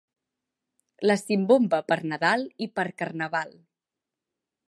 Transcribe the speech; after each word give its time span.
La 1.09 1.17
simbomba, 1.23 1.81
per 1.91 1.99
Nadal 2.13 2.47
i 2.67 2.71
per 2.79 2.87
Carnaval. 3.03 3.53